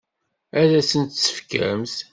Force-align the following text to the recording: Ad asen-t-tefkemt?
Ad 0.59 0.71
asen-t-tefkemt? 0.79 1.95